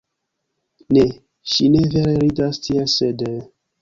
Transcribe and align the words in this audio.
Ne, 0.97 1.03
ŝi 1.51 1.69
ne 1.75 1.83
vere 1.93 2.17
ridas 2.25 2.63
tiel, 2.69 2.89
sed... 2.99 3.27